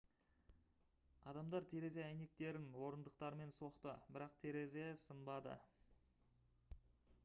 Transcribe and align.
адамдар 1.31 1.67
терезе 1.73 2.01
әйнектерін 2.05 2.65
орындықтармен 2.87 3.53
соқты 3.59 3.95
бірақ 4.17 4.41
терезе 4.47 4.89
сынбады 5.07 5.59